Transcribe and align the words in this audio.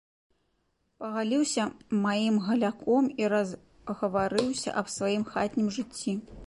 Пагаліўся 1.03 1.65
маім 2.05 2.39
галяком 2.47 3.03
і 3.23 3.31
разгаварыўся 3.35 4.69
аб 4.83 4.87
сваім 4.97 5.23
хатнім 5.35 5.67
жыцці. 5.77 6.13